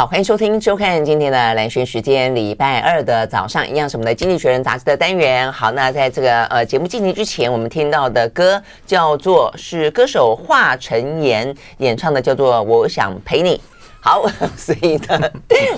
[0.00, 5.52] 好，欢迎收听收看今天的蓝轩时间，礼拜二的早上，一样是我们的《经济学人》杂志的单元。
[5.52, 13.56] 好，那在这个呃节目进行之前，我们听到的歌叫做是歌手华晨妍演唱的，叫做《我想陪你》。
[14.02, 14.26] 好，
[14.56, 15.30] 所以呢，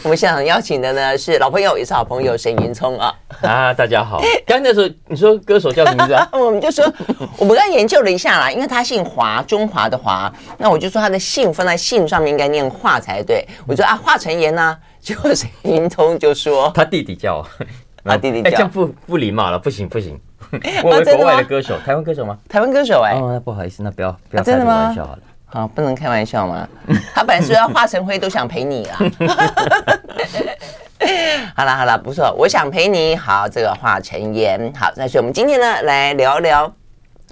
[0.04, 3.12] 我们现场邀请的呢是老朋友，也是好朋友沈云聪啊。
[3.42, 4.20] 啊，大家好。
[4.46, 6.28] 刚才那时候你说歌手叫什么名字啊？
[6.32, 6.84] 我们就说，
[7.36, 13.44] 我们刚研究了一下啦，因为他姓华，中华的华，那我就说他的姓放在姓上面应该念华才对。
[13.66, 17.44] 我说啊，华晨妍呢，结果沈云聪就说他弟弟叫，
[18.04, 20.18] 他弟弟叫，这样不不礼貌了，不行不行。
[20.84, 22.38] 我们国外的歌手，台湾歌手吗？
[22.48, 23.14] 台湾歌手哎。
[23.14, 25.22] 哦，那不好意思，那不要不要开这个玩笑好了。
[25.52, 26.66] 好，不能开玩笑嘛？
[27.14, 28.98] 他本来说要化成灰都想陪你啊。
[31.54, 33.14] 好了好了，不错，我想陪你。
[33.14, 34.72] 好，这个化成盐。
[34.74, 36.72] 好，那所以我们今天呢，来聊聊。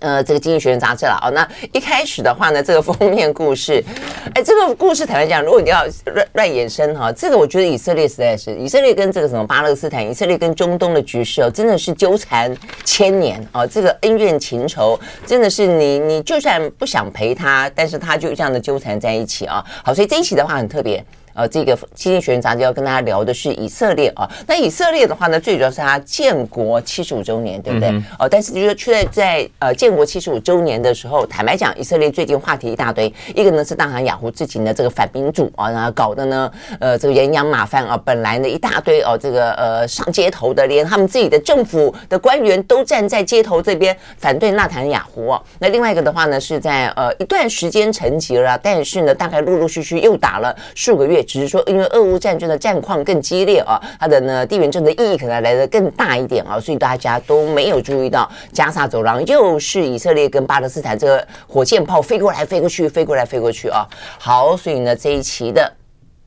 [0.00, 1.30] 呃，这个《经济学人》杂志了哦。
[1.30, 3.82] 那一开始的话呢，这个封面故事，
[4.34, 13.66] 哎，这个故事坦白讲，如果你要乱乱延伸哈，这个我觉得以色列实在是以色列跟这个什么巴勒斯坦，以色列跟中东的局势哦，真的是纠缠千年哦。
[13.66, 19.64] 这个恩怨情仇，真的是你你就算不想陪他，但是他就这样的纠缠在一起啊。
[19.84, 21.04] 好，所以这一期的话很特别。
[21.34, 24.28] 呃，这个《经济学人》杂志要跟大家聊的是以色列啊。
[24.46, 27.88] 那以色列的话呢，最主要是它建国七十五周年，对不对？
[27.88, 33.12] 哦、嗯呃，但是就是却在呃建国七十五周年的时候，坦白讲，以色列最近话题一大堆。
[33.34, 45.28] 一个呢是纳坦雅虎自己的这个反民主啊，然后搞的呢，呃，这个人仰马翻啊，本来呢一大堆哦、呃，这个呃上街头的，连他们自己的政府的官员都站在街头这边反对纳坦雅胡。
[45.28, 45.40] 啊。
[45.58, 51.19] 那另外一个的话呢，是在呃一段时间沉寂了，但是呢，大概陆陆续续又打了数个月。
[51.22, 63.86] 只是说，因为俄乌战争的战况更激烈啊，它的呢地缘政治意义可能来得更大一点啊，所以大家都没有注意到加沙走廊又是以色列跟巴勒斯坦这个火箭炮飞过来飞过去，飞过来飞过去啊。
[64.18, 65.62] 好，所以呢这一期的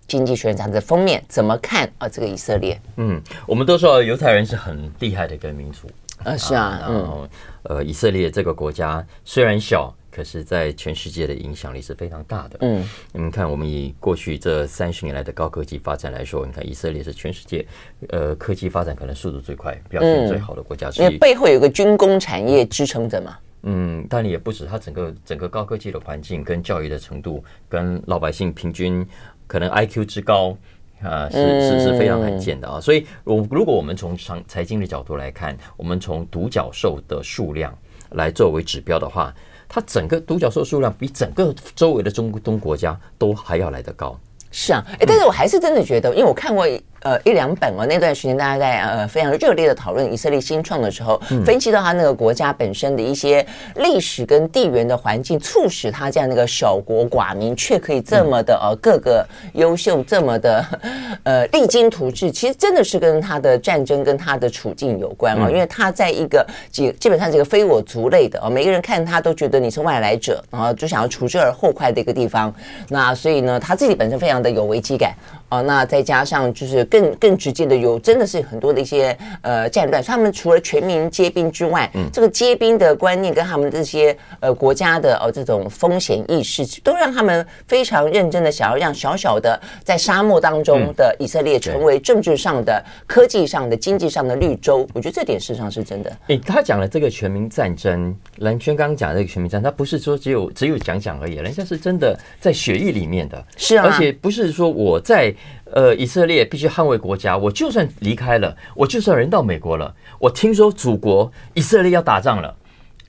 [0.11, 2.07] 《经济学人》杂志封面怎么看啊？
[2.07, 5.87] 这个以色列，嗯，我们都说犹太人是很厉害的一个民族
[6.23, 7.27] 啊，是啊，然后
[7.63, 9.93] 呃，以色列这个国家虽然小。
[10.15, 12.57] 可是，在全世界的影响力是非常大的。
[12.61, 17.65] 嗯，你们看，我们以过去这三十年来的高科技发展来说，你看以色列是全世界
[18.09, 21.17] 呃科技发展可能速度最快、表现最好的国家之一。
[21.17, 23.35] 背后有个军工产业支撑着嘛。
[23.63, 29.03] 嗯，但也不止，它整个整个高科技的环境跟教育的程度，跟老百姓平均
[29.47, 30.55] 可能 IQ 之高
[31.01, 32.79] 啊，是是是非常罕见的啊。
[32.79, 37.75] 所以，我如果我们从长财经的角度来看，我们从独角兽的数量
[38.11, 39.33] 来作为指标的话。
[39.73, 44.15] 它整个独角兽数量比整个周围的中东国家都还要来得高。
[44.51, 46.67] 是啊，哎，但是我还是真的觉得，因为我看过。
[47.03, 60.65] 呃，一两本哦，那段时间大家在呃非常热烈的讨论以色列新创的时候，分析到他那个国家本身的一些历史跟地缘的环境，促使他这样的一个小国寡民却可以这么的呃各个优秀，这么的
[61.23, 62.31] 呃励精图治。
[62.31, 72.53] 其实真的是跟他的战争跟他的处境有关哦，因为他在一个基基本上这个非我族类的哦，每个人看他都觉得你是外来者，然后就想要除之而后快的一个地方。
[72.87, 75.13] 那所以呢，他自己本身非常的有危机感。
[75.53, 80.01] 哦，那再加上就是更更直接的有，真的是很多的一些呃战乱。
[80.01, 94.87] 他们除了全民皆兵之外，嗯，这个皆兵的观念跟他们这些呃国家的哦这种风险意识，都让他们非常认真的想要让小小的在沙漠当中的以色列成为政治上的、科技上的、经济上的绿洲。
[94.91, 96.11] 我觉得这点事实上是真的。
[96.29, 105.31] 诶，他讲了这个全民战争，兰萱刚刚讲的这个全民战争，他不是说只有只有讲讲而已，人家是真的在血液里面的，是啊，而且不是说我在。
[105.71, 107.37] 呃，以色列必须捍卫国家。
[107.37, 112.55] 我就算离开了，我就算人到美国了，我听说祖国以色列要打仗了，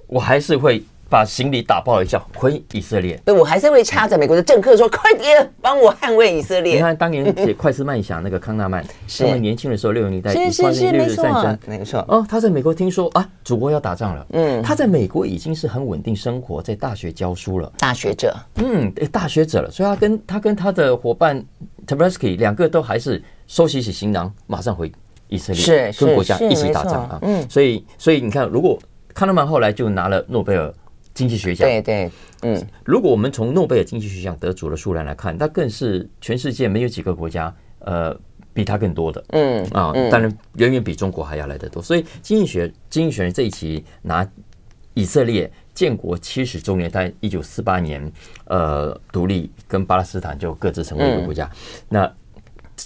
[0.06, 0.84] 我还是会。
[1.14, 8.84] 把行李打包一下回以色列，对，我还是会掐着美国的政客说：“快点帮我捍卫以色列。”你看当年写快思慢想那个康纳曼，
[9.20, 12.04] 因为年轻的时候六零年代发生六日战争，没错。
[12.08, 21.40] 哦，他在美国听说啊，祖国要打仗了，嗯，他在美国已经是很稳定生活，在大学教书了，大学者，嗯，大学者了，所以他跟他跟他的伙伴
[21.86, 24.90] Tversky 两个都还是收拾起行囊，马上回
[25.28, 28.76] 以色列，是跟国家一起打仗啊，嗯，所以所以你看，如果
[29.14, 30.74] 康纳曼后来就拿了诺贝尔。
[31.14, 32.10] 经济学奖，对对，
[32.42, 38.18] 嗯，如果我们从诺贝尔经济学奖得主的数量来看，那更是全世界没有几个国家，呃，
[38.52, 41.80] 比它更多的，嗯啊，当然远远比中国还要来得多。
[41.82, 44.28] 所以经济学经济学人这一期拿
[44.94, 48.12] 以色列建国七十周年，在一九四八年，
[48.46, 51.48] 呃，独立跟巴勒斯坦就各自成为一个国家，
[51.88, 52.12] 那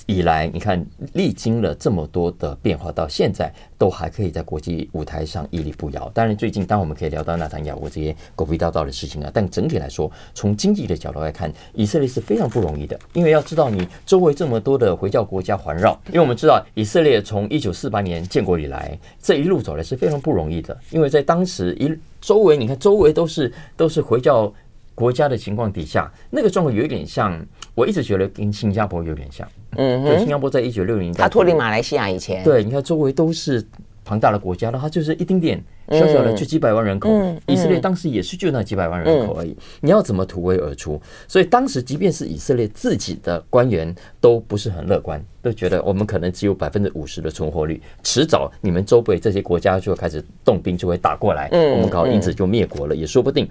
[0.07, 6.11] 以来，你看历经了这么多的变化，到现在都还可以在国际舞台上屹立不摇。
[6.15, 12.99] 当然，最近当我们可以聊到纳坦雅胡这些狗屁叨叨的事情啊，但整体来说，从经济的角度来看，以色列是非常不容易的。
[13.13, 20.77] 因为要知道，你周围这么多的回教国家环绕，因为我们知道以色列从一九四八年建国以来，这一路走来是非常不容易的。
[20.91, 24.53] 因为在当时一周围，你看周围都是都是回教
[24.99, 27.41] 国家的情况底下，那个状况有一点像，
[27.73, 29.49] 我一直觉得跟新加坡有点像。
[29.77, 33.65] 嗯，就新加坡在一九六零年代，它脱离马来西亚以前，对，你看周围都是
[34.05, 37.11] 庞大的国家，那它就是一丁点小小的，就几百万人口。
[37.13, 39.57] 嗯，以色列当时也是就那几百万人口而已。
[39.81, 41.01] 你要怎么突围而出？
[41.29, 53.49] 所以当时即便是以色列自己的官员都不是很乐观，都觉得我们可能只有百分之五十的存活率，迟早你们周围这些国家就会开始动兵，就会打过来，我们搞因此就灭国了，也说不定。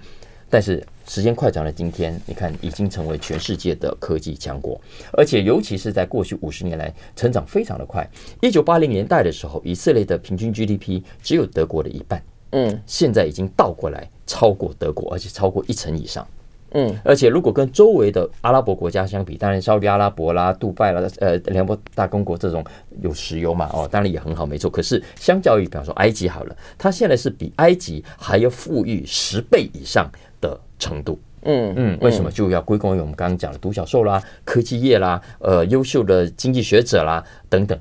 [0.50, 4.80] 但是时间快转了，今天你看已经成为全世界的科技强国，
[5.12, 8.08] 而且尤其是在过去五十年来成长非常的快。
[8.40, 16.26] 一九八零年代的时候，以色列的平均 GDP 只有德国的一半，嗯，现在已经倒过来超过德国，而且超过一成以上，
[16.72, 22.64] 嗯，而且如果跟周围的阿拉伯国家相比，当然沙特阿拉伯啦、杜拜啦、呃联合大公国这种
[23.00, 24.70] 有石油嘛，哦，当然也很好，没错。
[24.70, 30.10] 可是相较于比方说埃及好了，它现在是比埃及还要富裕十倍以上。
[30.40, 37.76] 的程度，嗯嗯，为什么就要归功于我们刚刚讲的独角兽啦、科技业啦、呃，优秀的经济学者啦等等，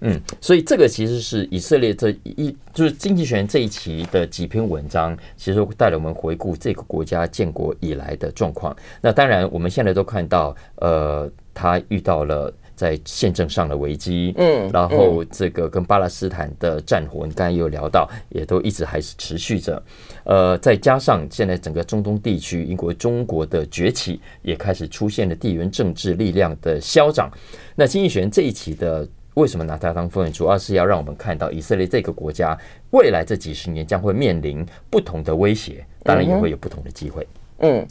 [0.00, 8.76] 嗯，所以这个其实是以色列这一就是《经济学人》这一期的几篇文章，其实带了我们回顾这个国家建国以来的状况。
[9.00, 12.52] 那当然，我们现在都看到，呃，他遇到了。
[12.76, 19.82] 在宪政上的危机，嗯，然后这个跟巴勒斯坦的战火，你刚才有聊到，也都一直还是持续着，
[20.24, 27.30] 呃，再加上现在整个中东地区，英国中国的崛起，也开始出现了地缘政治力量的消长。
[27.74, 32.58] 那经济学人这一期的为什么拿它当封面，主要是要让我们看到以色列这个国家
[32.90, 37.26] 未来这几十年将会面临不同的威胁，当然也会有不同的机会。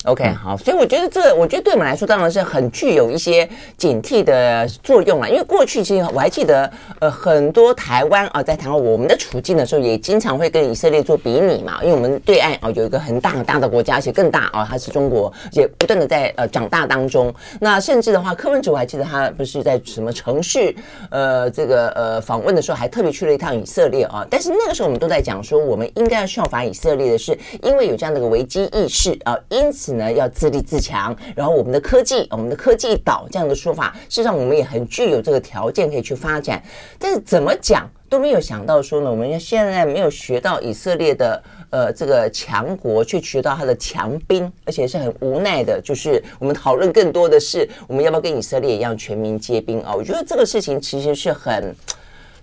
[0.04, 5.28] ，OK，好，所以我觉得这个，我觉得对我们来说当然是很具有一些警惕的作用了。
[5.28, 11.84] 因为过去其实我还记得，呃，很多台湾啊，在谈到我们的处境的时候，也经常会跟以色列做比拟嘛。
[11.84, 17.34] 因为我们对岸啊有一个很大很大的国家，而且更大啊，它是中国，也不断的在呃长大当中。
[17.60, 20.76] 那甚至的话，柯文哲我还记得他不是在什么城市
[21.10, 24.24] 呃这个呃访问的时候，还特别去了一趟以色列啊。
[24.30, 29.36] 但是那个时候我们都在讲说，我们应该要效法以色列的是，因为有这样的一个危机意识啊。
[29.56, 31.16] 因此呢，要自立自强。
[31.36, 36.62] 然后我们的科技，我们的科技岛这样的说法，事实上我们也很具有这个条件可以去发展。
[37.00, 45.80] 但是怎么讲都没有想到说呢，我们现在没有学到以色列的呃这个强国，却学到他的强兵，而且是很无奈的。
[45.82, 49.96] 就是我们讨论更多的是，我们要不要跟以色列一样全民皆兵啊？
[49.96, 51.74] 我觉得这个事情其实是很。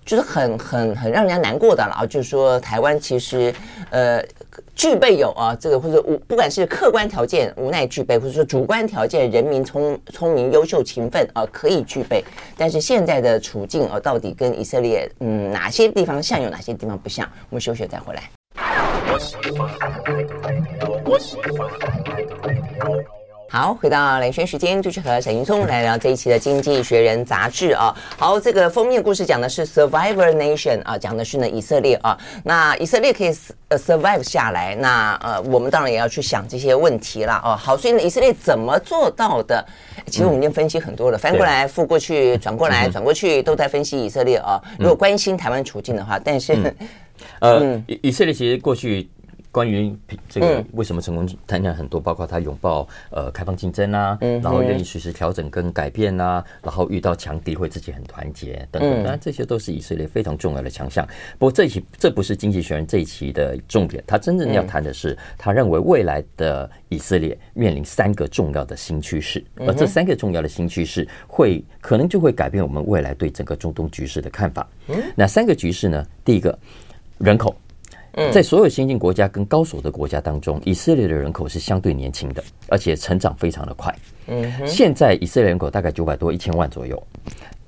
[0.05, 2.05] 就是很很很让人家难过的了啊！
[2.05, 3.55] 就是说，台湾其实
[3.89, 4.21] 呃
[4.75, 12.23] 具备有啊这个或者无不管是客观条件无奈具备，或者说主观条件人民聪聪明优秀勤奋啊可以具备，
[12.57, 17.27] 但是现在的处境啊到底跟以色列嗯哪些地方像，有哪些地方不像？
[17.49, 18.29] 我们休息再回来。
[23.53, 27.95] 好，回到兰萱时间，就去和沈云聪来聊这一期的《经济学人》杂志啊。
[28.17, 32.17] 好，这个封面故事讲的是 Survivor Nation 啊，讲的是呢以色列啊。
[32.43, 33.31] 那以色列可以
[33.67, 37.55] 呃 survive 下来，那呃我们当然也要去想这些问题了哦。
[37.55, 39.63] 好，所以呢以色列怎么做到的？
[40.07, 44.59] 其实我们已经分析很多了，翻过来覆过去，转过来转过去，都在分析以色列啊。
[44.79, 46.75] 如果关心台湾处境的话，但是
[47.39, 49.07] 呃以以色列其实过去。
[49.53, 49.95] 关于
[50.27, 61.07] 这个为什么成功谈谈很多，包括他拥抱呃开放竞争啊，然后愿意随时调整跟改变啊，然后遇到强敌会自己很团结等等，那这些都是以色列非常重要的强项。
[61.37, 74.67] 不过这一期这不是经济学人这一期的重点，他真正要谈的是，他认为未来的以色列面临三个重要的新趋势，而这三个重要的新趋势会可能就会改变我们未来对整个中东局势的看法。
[75.15, 76.03] 那三个局势呢？
[76.25, 76.57] 第一个，
[77.19, 77.55] 人口。
[78.31, 83.93] 在所有先进国家跟高所得国家当中，以色列的人口是相对年轻的，而且成长非常的快。
[84.65, 87.01] 现在以色列人口大概九百多一千万左右，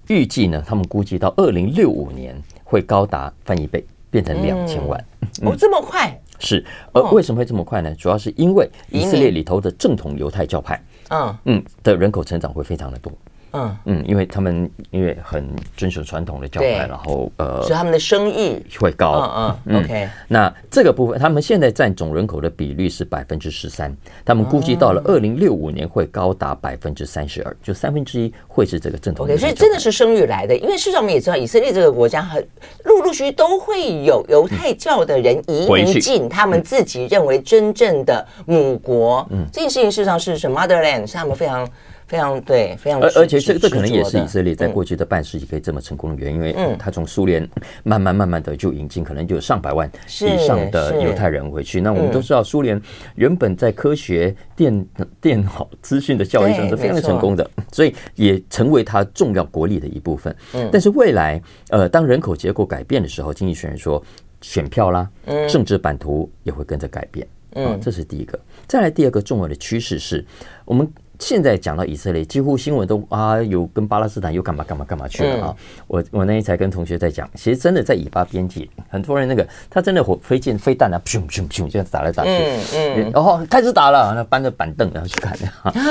[0.07, 5.03] 预计呢，他们估计到二零六五年会高达翻一倍，变成两千万。
[5.41, 6.15] 哦，这么快？
[6.39, 6.63] 是。
[6.93, 7.93] 而为什么会这么快呢？
[7.95, 13.11] 主要是因为以色列里头的正统犹太教派，嗯嗯的人口成长会非常的多。
[13.55, 19.57] 嗯嗯，因为他们因为很遵守传统的教派，然后呃，所以他们的生育会高。
[19.65, 20.09] 嗯嗯，OK。
[20.27, 29.25] 那这个部分，他们现在占总人口的比率是百分之十三，他们估计到了二零六五年会高达百分之三十二，就三分之一会是这个正统。
[29.25, 32.45] OK，所以真的是生育来的，因为事实上我们也知道，以色列这个国家很
[32.83, 39.25] 陆陆续续都会有犹太教的人移民进他们自己认为真正的母国。
[39.31, 41.67] 嗯，这件事情事实上是什么？Motherland 是他们非常。
[42.07, 47.47] 非常对，非常而而且这这可能也是以色列在过去的半世纪可以这么成功的原因，因为他从苏联
[47.83, 49.89] 慢慢慢慢的就引进，可能就有上百万
[50.21, 51.81] 以上的犹太人回去。
[51.81, 52.79] 那我们都知道，苏联
[53.15, 54.87] 原本在科学、电
[55.19, 60.35] 电脑、资讯的教育上是非常成功的，所以也成为它重要国力的一部分。
[60.71, 64.03] 但是未来，呃，当人口结构改变的时候，经济学人说，
[64.41, 65.09] 选票啦，
[65.49, 67.27] 政治版图也会跟着改变。
[67.55, 68.39] 嗯，这是第一个。
[68.67, 70.23] 再来第二个重要的趋势是
[70.65, 70.87] 我们。
[71.19, 75.55] 现在讲到以色列，几乎新闻都啊有跟巴勒斯坦又干嘛干嘛干嘛去了啊！
[75.57, 85.37] 嗯、我我那天才跟同学在讲，其实真的在以巴边界，很多人那个他真的火飞箭飞弹啊，砰砰砰这样打来打去，嗯嗯，然后开始打了，那搬着板凳然后去看，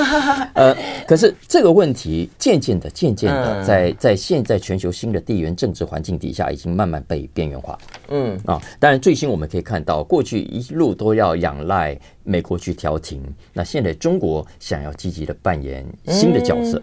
[0.55, 0.77] 呃，
[1.07, 7.79] 可是这个问题渐渐的、渐渐的，在在现在全球新的地缘政治环境底下，已经慢慢被边缘化，
[8.09, 8.39] 嗯。
[8.47, 11.99] 啊，当然最新我们可以看到，过去一路都要仰赖。
[12.25, 16.83] 美国去调停，那现在中国想要积极的扮演新的角色。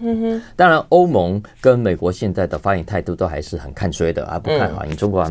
[0.55, 5.29] 当然，欧盟跟美国现在的发言态度都还是很看衰的，啊，不看好，因为中国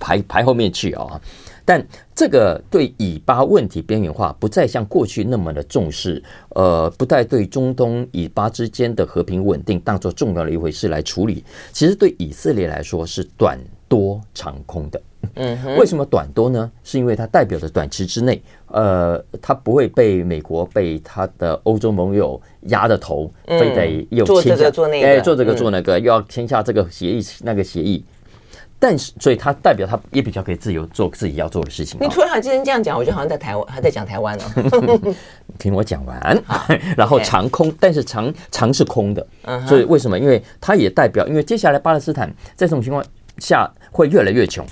[0.00, 1.20] 排排后面去啊。
[1.66, 1.82] 但
[2.14, 13.58] 这个对以巴问题边缘化不再像过去那么的重视，呃，不再对中东以巴之间的和平稳定当做重要的一回事来处理，其实对以色列来说是短
[13.94, 15.00] 多长空的。
[15.36, 16.68] 嗯，为什么短多呢？
[16.82, 28.04] 是因为它代表着短期之内，呃，它不会被美国被它的欧洲盟友压着头，非得又签下做那个，哎，做这个做那个，又要签下这个协议那个协议。
[28.76, 31.98] 但是，所以它代表它也比较可以自由做自己要做的事情。
[32.02, 34.44] 你突然今天这样讲，我就好像在台湾，还在讲台湾呢。
[35.58, 36.42] 听我讲完，
[36.94, 39.26] 然后长空，但是长长是空的。
[39.66, 40.18] 所以为什么？
[40.18, 43.02] 因为它也代表，因为接下来巴勒斯坦在这种情况
[43.38, 44.66] 下会越来越穷。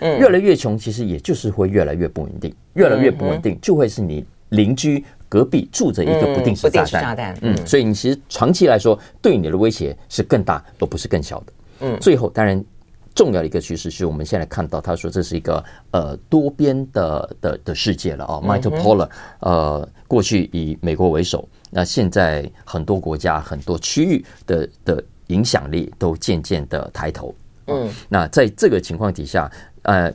[0.00, 6.84] 嗯，越来越穷，其实也就是会越来越不稳定，越来越不稳定，就会是你邻居隔壁住着一个不定时炸
[7.16, 7.36] 弹。
[7.42, 11.52] 嗯，所以你其实长期来说，对你的威胁是更大，而不是更小的。
[11.80, 12.64] 嗯，最后当然
[13.12, 19.08] 重要的一个趋势是我们现在看到，他说这是一个呃多边的的的世界了啊，multipolar。
[19.40, 27.34] 呃，过去以美国为首，那现在很多国家、很多区域的的影响力都渐渐的抬头。
[27.68, 29.50] 嗯，那在这个情况底下。
[29.82, 30.12] 呃，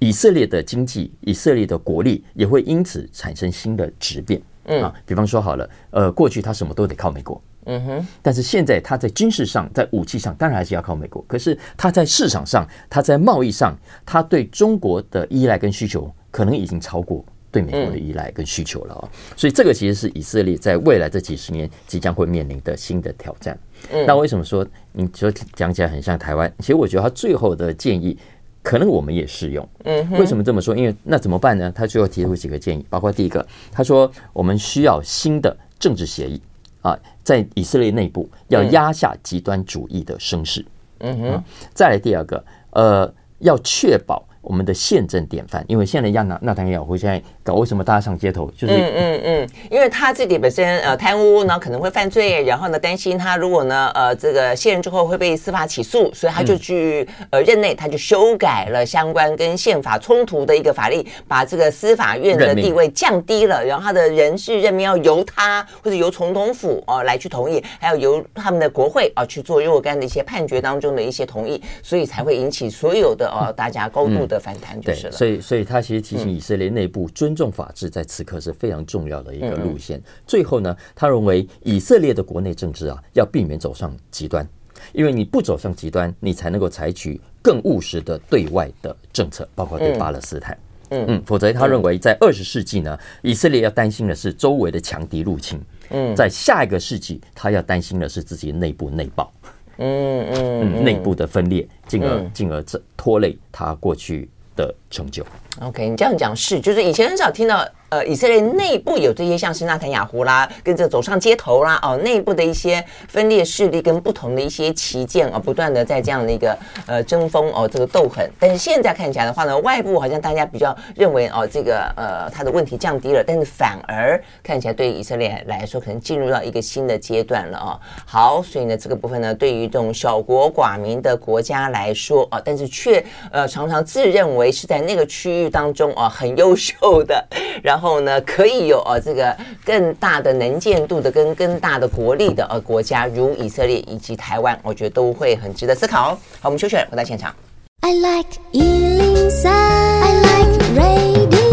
[0.00, 4.42] 以色列的经济、以色列的国力也会因此产生新的质变。
[4.64, 11.24] 嗯啊，比方说好了，呃，过去他什么都得靠美国，嗯哼，但是现在他在军事上、在武器上，当然还是要靠美国。
[11.26, 17.24] 可是他在市场上、他在贸易上，他对中国的依赖跟需求，可能已经超过
[17.56, 19.08] 对美国的依赖跟需求了啊。
[19.36, 23.58] 所以这个其实是以色列在未来这几十年即将会面临的新的挑战。
[23.92, 26.52] 嗯，那为什么说你说讲起来很像台湾？
[26.58, 28.16] 其实我觉得他最后的建议。
[28.62, 30.76] 可能我们也适用，嗯，为什么这么说？
[30.76, 31.70] 因为那怎么办呢？
[31.72, 36.42] 他最后提出几个建议，包括第一个，他说我们需要新的政治协议
[36.82, 40.66] 啊，在以色列内部要压下极端主义的声势，
[40.98, 41.44] 嗯哼，
[41.74, 44.26] 再来第二个，呃，要确保。
[44.46, 48.48] 我们的宪政典范，因为现在亚纳纳坦雅胡现在搞，为什么大家上街头？
[48.56, 74.35] 就是嗯嗯嗯，因为他自己本身呃贪污，呢可能会犯罪，然后呢担心他如果呢呃这个卸任之后会被司法起诉，所以他就去呃任内他就修改了相关跟宪法冲突的一个法律，把这个司法院的地位降低了，然后他的人事任命要由他或者由总统府哦来去同意，还有由他们的国会啊去做若干的一些判决当中的一些同意，所以才会引起所有的呃大家高度的。
[74.38, 80.02] 反弹就是了，对，所以所以他其实提醒以色列内部尊重法治，在此刻是非常重要的一个路线。
[80.26, 84.46] 最后呢，他认为以色列的国内政治啊，要避免走上极端，
[84.92, 90.56] 因为你不走上极端，你才能够采取更务实的对外的政策，包括对巴勒斯坦。
[90.90, 95.60] 嗯嗯，否则他认为在二十世纪呢，以色列要担心的是周围的强敌入侵。
[95.90, 99.32] 嗯，在下一个世纪，他要担心的是自己内部内爆。
[99.78, 105.24] 嗯嗯，内部的分裂，进而进而这拖累他过去的成就。
[105.60, 107.66] OK，你这样讲是，就是以前很少听到。
[107.88, 118.28] 呃，以色列内部有这些像是纳坦雅胡啦，跟着走上街头啦，哦，内部的一些分裂势力跟不同的一些旗舰啊，不断的在这样的一个呃争锋哦，这个斗狠。
[118.40, 127.80] 但是现在看起来的话呢，外部好像大家比较认为哦，这个呃他的问题降低了，但是反而看起来对以色列来说，可能进入到一个新的阶段了哦。
[128.04, 137.26] 好，所以呢，这个部分呢，对于这种小国寡民的国家来说啊，但是却呃常常自认为是在那个区域当中啊很优秀的，
[137.62, 137.96] 然后。
[137.96, 146.12] 呢，可以有啊这个更大的能见度的跟更大的国力的呃国家，如以色列以及台湾，我觉得都会很值得思考。
[146.12, 147.34] 哦好，我们休息了，回到现场。
[147.80, 151.45] I like 103, I like radio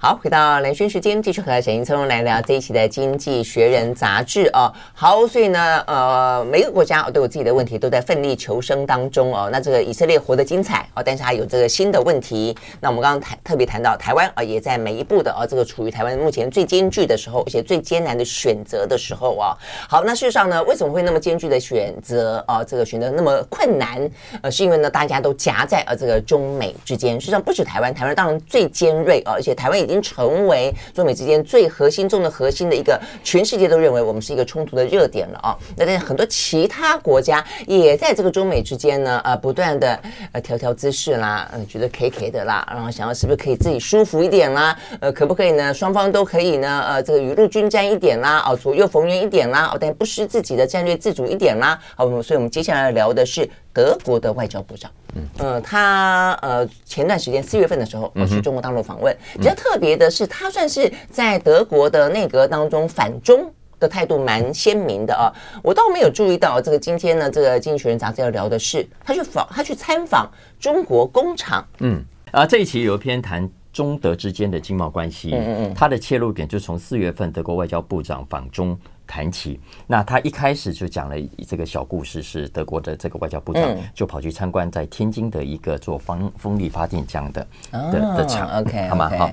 [0.00, 4.72] 好，回到蓝轩时间，继续和沈英聪来聊这一期的《经济学人》杂志哦。
[4.94, 9.48] 好，所以呢，呃，每个国家都有自己的问题，都在奋力求生当中哦。
[9.50, 12.56] 那这个以色列活得精彩哦，但是它有这个新的问题。
[12.78, 19.56] 那我们刚刚谈特别谈到台湾啊，也在每一步的啊，这个处于台湾目前最艰巨的时候，而且最艰难的选择的时候啊。
[19.88, 22.62] 好，那事实上呢，为什么会那么艰巨的选择啊？
[22.62, 24.08] 这个选择那么困难，
[24.42, 27.18] 呃，是因为呢，大家都夹在呃这个中美之间。
[27.18, 29.87] 事实上不止台湾，台湾当然最尖锐啊，而且台湾也。
[29.88, 35.56] 已经成为中美之间最核心中的核心的一个，全世界都认为我们是一个冲突的热点了啊。
[35.76, 39.98] 那但是很多其他国家也在这个中美之间呢，呃，不断的
[40.32, 45.72] 呃调调姿势啦，嗯、觉得 K K 的啦，然后想要是不是可以自己舒服一点啦，呃，可不可以呢？
[45.72, 51.78] 双方都可以呢，呃，这个雨露均沾一点啦，哦，左右逢源一点啦，哦，但不失自己的战略自主一点啦。
[51.96, 53.48] 好，所以我们接下来聊的是。
[53.70, 54.90] 德国的外交部长，
[55.38, 59.16] 呃，他呃前段时间四月份的时候，去中国大陆访问。
[59.34, 65.32] 比较特别的是，他算是在德国的内阁当中反中的态度蛮鲜明的啊。
[65.62, 71.66] 我倒没有注意到这个今天呢，这个《经济学人》杂志要聊的是他去访，他去参访中国工厂。
[71.80, 78.78] 嗯，啊，这一期有一篇谈中德之间的经贸关系，嗯嗯，他的切入点就从四月份德国外交部长访中。
[79.10, 89.08] 谈起，那他一开始就讲了这个小故事，是德国的这个外交部长就跑去参观在天津的一个做风风力发电厂的的的厂，OK，好吗？
[89.16, 89.30] 好，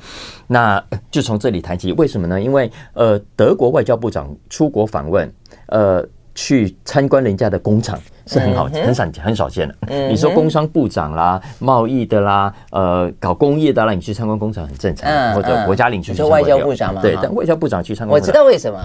[0.48, 1.92] 那就从这里谈起。
[1.92, 2.42] 为什么呢？
[2.42, 5.30] 因为呃，德国外交部长出国访问，
[5.66, 9.76] 呃，去参观人家的工厂是很好，很少很少见的。
[10.08, 17.02] 你说工商部长啦、贸易的啦、呃，搞工业的啦，你去参观工厂很正常，或者国家领袖去外交部长嘛？
[17.02, 18.80] 对，但外交部长去参观，我知道为什么。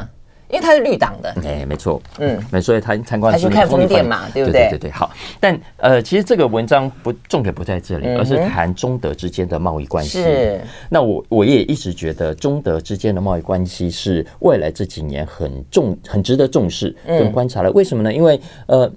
[0.53, 4.63] 因为他是绿党的，哎，没错，嗯，没错，他参观，他去看风电嘛，对不对？
[4.69, 5.09] 对对对，好。
[5.39, 10.21] 但呃，其实这个文章不重点不在这里，而是谈中德之间的贸易关系。
[10.21, 10.61] 是。
[10.89, 17.71] 那我我也一直觉得中德之间的贸易关系是未来这几年很重、很值得重视跟观察的。
[17.71, 18.13] 为什么呢？
[18.13, 18.91] 因为呃，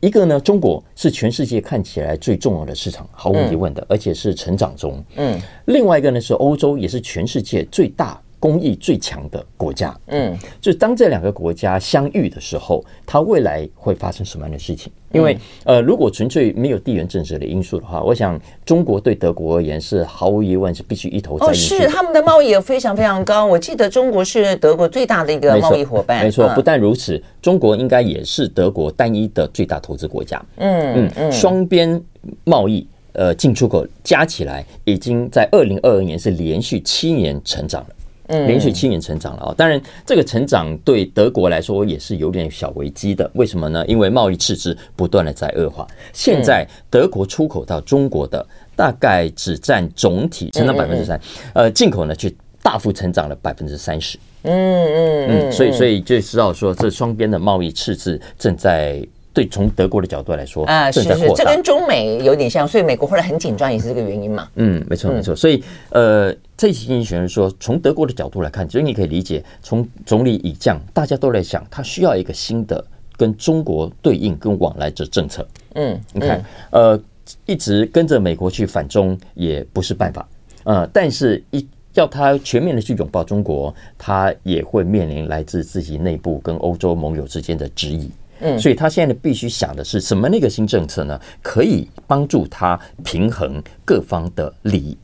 [0.00, 5.02] 一个呢，中国是全世界看起来最重要的市场，毫无疑问的，而且是成长中。
[5.16, 5.38] 嗯。
[5.66, 8.20] 另外一个呢，是欧洲，也是全世界最大。
[8.40, 14.90] 工艺最强的国家，嗯，就当这两个国家相遇的时候，它未来会发生什么样的事情？
[15.12, 21.74] 因为，呃，如果纯粹没有地缘政治的因素的话，我想中国对德国而言是毫无疑问是必须一头栽进去。
[21.74, 23.44] 哦，是他们的贸易也非常非常高。
[23.44, 26.24] 我记得中国是德国最大的一个贸易伙伴。
[26.24, 30.40] 没错，不但如此，中国应该也是德国单一的最大投资国家。
[30.56, 32.00] 嗯嗯嗯，双边
[32.44, 37.88] 贸易呃进出口加起来，已经在二零二二年是连续七年成长了。
[38.30, 39.54] 连续七年成长了啊！
[39.56, 43.30] 当然，这个成长对德国来说也是有点小危机的。
[43.34, 43.84] 为什么呢？
[43.86, 45.86] 因为贸易赤字不断的在恶化。
[46.12, 51.20] 现在德国出口到中国的大概只占总体成长百分之三，
[51.54, 54.18] 呃，进口呢却大幅成长了百分之三十。
[54.42, 59.06] 嗯嗯嗯，所以所以就知道说，这双边的贸易赤字正在。
[59.32, 64.48] 对，从德国的角度来说啊，是是，这跟中美有点像，所以美国后来很紧张，也是这个原因嘛。
[64.56, 65.36] 嗯，没错没错。
[65.36, 72.84] 所以呃，这一期经济学人说，从德国的角度来看，所以你可以理解，从总理已降，大家都在想，他需要一个新的
[73.16, 75.46] 跟中国对应跟往来的政策。
[75.74, 77.00] 嗯，你看，呃，
[77.46, 80.28] 一直跟着美国去反中也不是办法。
[80.64, 81.64] 呃，但是一
[81.94, 88.10] 要他全面的去拥抱中国，他也会面临来自自己内部跟欧洲盟友之间的质疑。
[88.40, 90.28] 嗯，所以他现在必须想的是什么？
[90.28, 94.96] 那个新政策呢，可以帮助他平衡各方的利益，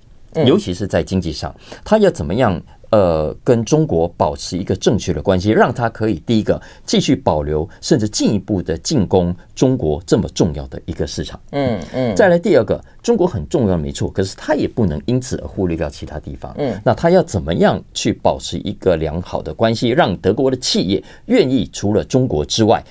[0.46, 2.61] 尤其是在经济上，他要怎么样？
[2.90, 11.38] 呃，跟中国保持一个正确的关系，让他可以第一个继续保留，甚至进一步的进攻中国这么重要的一个市场。
[11.51, 12.14] 嗯嗯。
[12.14, 16.55] 再来第二个，中国很重要没错，可是他也不能因此而忽略掉其他地方。
[16.59, 16.81] 嗯。
[16.85, 22.83] 那他要怎么样去保持一个良好的关系，让德国的企业愿意除了中国之外？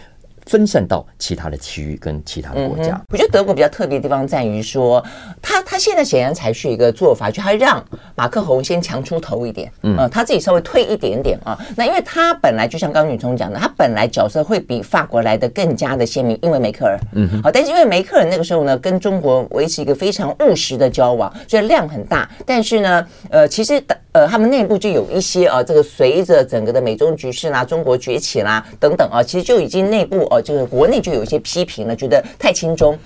[0.45, 3.01] 分散到其他的区域跟其他的国家。
[3.09, 5.03] 我觉得德国比较特别的地方在于说，
[5.41, 7.83] 他他现在显然采取一个做法，就他让
[8.15, 11.57] 马克宏先强出头一点，嗯、呃，他自己稍微退一点点啊。
[11.75, 22.29] 那因为他本来就像刚刚宇聪讲的，他本来角色会比法国来的更加的鲜明，因为梅克尔，嗯，好，但是因为梅克尔那个时候呢，跟中国维持一个非常务实的交往，所以量很大。
[22.45, 23.83] 但是呢，呃，其实
[24.15, 32.97] 呃，他们内部就有一些啊，这个随着整个的美中局势啦、中国崛起啦等等啊，其实就已经内部哦、啊，这个国内就有一些批评了，觉得太轻中。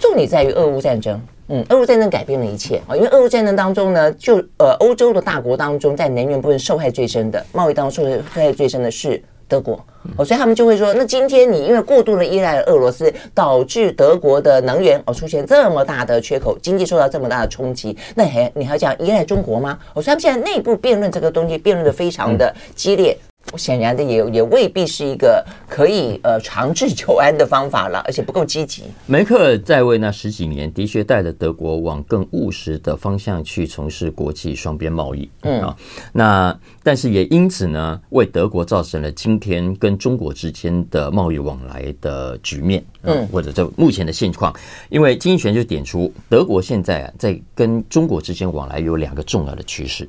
[0.00, 9.22] 重点在于俄乌战争，嗯，俄乌战争改变了一切啊，因为俄乌战争当中呢，就呃，欧洲的大国当中，在能源部分受害最深的，贸易当中受害最深的是
[9.54, 9.78] 德国。
[10.16, 19.78] 哦，所以他们就会说，那今天你因为过度的依赖俄罗斯，导致德国的能源哦出现这么大的缺口，经济受到这么大的冲击，那还你还要讲依赖中国吗？
[19.94, 23.16] 哦，所以他们现在内部辩论这个东西，辩论的非常的激烈。
[23.56, 28.84] 显然的也也未必是一个可以呃长治久安的方法了，而且不够积极。
[29.06, 35.28] 梅克尔在位那十几年，的确带着德国往更务实的方向去从事国际双边贸易。
[35.42, 35.76] 嗯啊，
[36.12, 42.84] 那但是也因此呢，为德国造成了今天跟中国之间的贸易往来的局面。
[43.02, 44.52] 嗯，或者在目前的现况，
[44.88, 50.08] 因为经济学就点出，德国现在啊在跟中国之间往来有两个重要的趋势。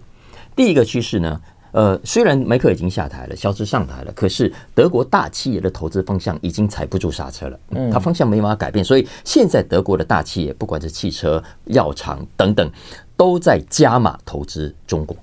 [0.55, 1.39] 第一个趋势呢。
[1.75, 12.71] 呃，虽然梅克已经下台了，肖兹上台了，可是德国大企业的投资方向已经踩不住刹车了，嗯，它方向没办法改变，所以现在德国的大企业，不管是汽车、药厂等等，
[13.17, 15.17] 都在加码投资中国，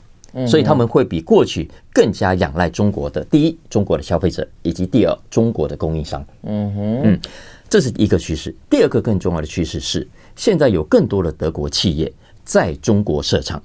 [0.46, 7.20] 所以他们会比过去更加仰赖中国的第一，中国的消费者，以及第二，中国的供应商，嗯哼，嗯，
[7.70, 8.54] 这是一个趋势。
[8.68, 12.12] 第二个更重要的趋势是，现在有更多的德国企业
[12.44, 13.62] 在中国设厂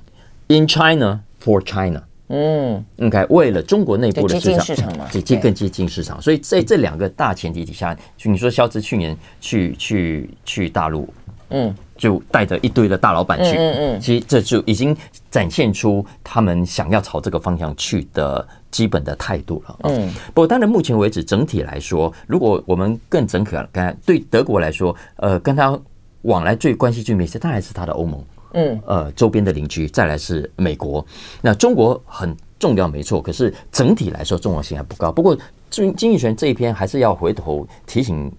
[0.47, 2.06] ，In China for China。
[2.29, 2.83] 嗯。
[2.97, 11.07] 应该为了中国内部的市场，市场嘛，接近更接近市场，所以在这两个大前提底下，就你说肖兹去年去去去大陆，
[11.49, 14.95] 嗯，就带着一堆的大老板去，嗯嗯，其实这就已经
[15.31, 19.79] 展现出他们想要朝这个方向去的基本的态度了。
[19.83, 25.79] 嗯，不过当然目前为止整体来说，如果我们更整体来看，对德国来说，呃，跟他
[26.23, 28.21] 往来最关系最密切，当然是他的欧盟。
[28.53, 31.05] 嗯，呃，周边的邻居，再来是美国。
[31.41, 33.21] 那中国很重要，没错。
[33.21, 35.11] 可是整体来说，重要性还不高。
[35.11, 35.37] 不过，
[35.69, 38.31] 经经济学这一篇还是要回头提醒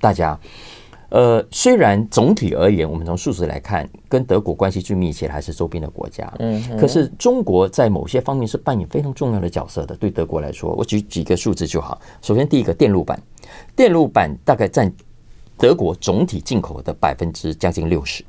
[0.00, 0.38] 大家。
[1.10, 6.30] 呃，虽然总体而言，我们从数字来看，跟德国关系最密切的还是周边的国家。
[6.38, 9.96] 嗯，可是中国在某些方面是扮演非常重要的角色的。
[9.96, 11.98] 对德国来说，我举几个数字就好。
[12.20, 13.18] 首先，第一个电路板，
[13.74, 14.92] 电路板大概占
[15.56, 18.22] 德国总体进口的百分之将近六十。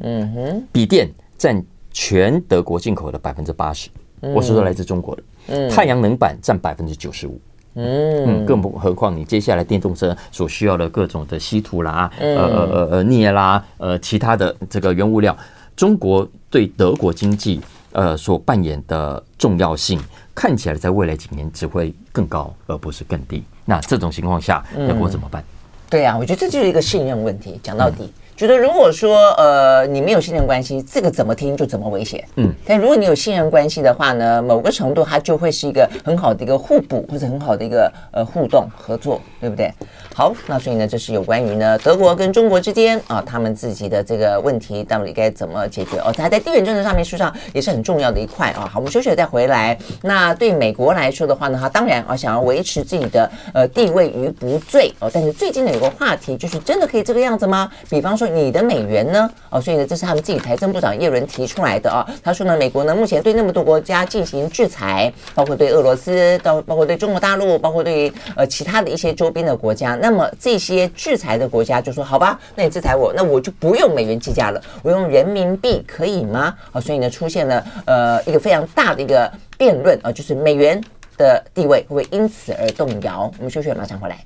[0.00, 3.88] 嗯哼，笔电占全德国进口的百分之八十，
[4.20, 5.22] 我是说来自中国的。
[5.48, 7.40] 嗯，太阳能板占百分之九十五。
[7.74, 15.36] 嗯，更不何况你接下来电动车所需要的各种的稀土啦，呃呃呃呃镍啦，呃其他的这个原物料，
[15.76, 17.60] 中国对德国经济
[17.92, 20.00] 呃所扮演的重要性，
[20.34, 23.44] 看起来在未来几年只会更高，而不是更低。
[23.64, 25.44] 那这种情况下，德国怎么办？
[25.88, 27.60] 对呀，我觉得这就是一个信任问题。
[27.62, 28.12] 讲到底。
[28.38, 32.24] 觉得如果说呃你没有信任关系，这个怎么听就怎么危险。
[32.36, 39.74] 嗯，但如果你有信任关系的话呢，某个程度它就会是一个很好的一个互补或者很好的一个呃互动合作，对不对？
[40.14, 46.14] 好，那所以呢，这是有关于呢德国跟中国之间啊他们自己的这个问题到底该怎么解决哦。
[46.16, 48.70] 它在地缘政治上面实际上也是很重要的一块啊。
[48.72, 49.76] 好，我们休息了再回来。
[50.00, 55.10] 那对美国来说的话呢，它当然啊想要维持自己的呃地位于不坠哦。
[55.12, 57.68] 但是最近呢有个话题就是真的可以这个样子吗？
[57.90, 58.27] 比方说。
[58.28, 59.30] 你的美元呢？
[59.50, 62.06] 哦，所以呢，这是他们自己财政部长叶伦提出来的啊。
[62.22, 69.94] 他说呢，美国呢目前对那么多国家进行制裁，包括对俄罗斯，到包括对中国大陆，包括对呃其他的一些周边的国家。
[69.94, 80.80] 那么这些制裁的国家就说：“好吧，那你制裁我，那我就不用美元计价了，我用人民币可以吗？”哦，所以呢，出现了呃一个非常大的一个辩论啊，就是美元
[81.16, 83.30] 的地位会因此而动摇。
[83.38, 84.18] 我们休息，马上回来。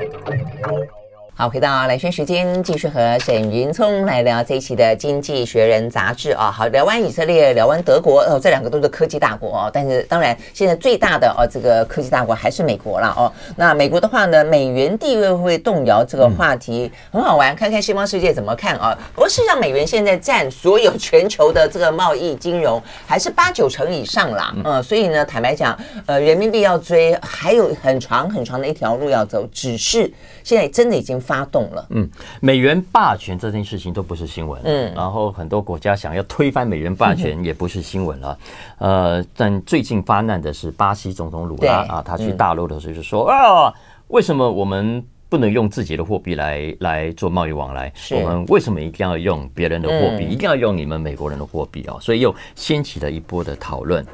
[0.00, 0.99] Thank you.
[1.40, 6.50] 好，回到兰萱时间，继续和沈云聪来聊这一期的《经济学人》杂志啊。
[6.50, 9.70] 好，聊完以色列，聊完德国，哦，这两个都是科技大国哦。
[9.72, 13.32] 但是当然，现在最大的哦，这个科技大国还是美国了哦。
[13.56, 16.04] 那美国的话呢，美元地位会动摇？
[16.04, 18.94] 这个话题很好玩，看看西方世界怎么看啊。
[19.14, 24.54] 不过事实上，美元现在占所有全球的这个贸易金融还是八九成以上啦。
[24.62, 25.74] 嗯，所以呢，坦白讲，
[26.04, 29.48] 呃，人民币要追还有很长很长的一条路要走。
[29.50, 30.12] 只是
[30.44, 31.18] 现在真的已经。
[31.30, 31.86] 发动了。
[31.90, 34.60] 嗯，美元霸权这件事情都不是新闻。
[34.64, 38.36] 嗯，然后很多国家想要推翻美元霸权也不是新闻了。
[38.78, 43.72] 嗯、呃，但最近发难的是巴西总统鲁拉啊，他去大陆的时候就说、嗯、啊，
[44.08, 47.92] 为什么我们不能用自己的货币来来做贸易往来？
[48.10, 50.24] 我们为什么一定要用别人的货币？
[50.24, 51.94] 嗯、一定要用你们美国人的货币啊？
[52.00, 54.04] 所以又掀起了一波的讨论。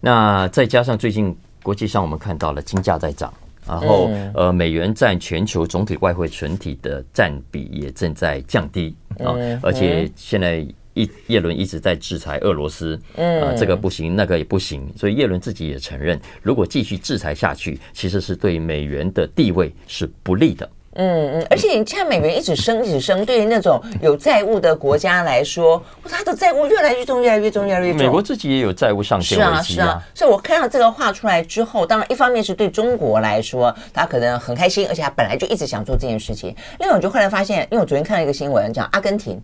[0.00, 3.32] 那再加上最近国际上我们看到了金价在涨。
[3.66, 20.68] 然后，呃，美元占全球总体外汇存体的占比也正在降低啊，而且现在一叶伦一直在制裁俄罗斯，啊，这个不行，那个也不行，所以叶伦自己也承认，如果继续制裁下去，其实是对美元的地位是不利的。
[20.96, 27.98] 嗯嗯，而且你看美元一直升，一直升，对于那种有债务的国家来说，他的债务越来越重，越来越重，越来越重。
[27.98, 29.36] 美国自己也有债务上限。
[29.36, 30.02] 是啊，是啊。
[30.14, 36.54] 所以我看到这个画出来之后，当然一方面是对中国来说，他可能很开心，而且他本来就一直想做这件事情。
[36.78, 39.42] 另外，我就后来发现，因为我昨天看了一个新闻，讲阿根廷，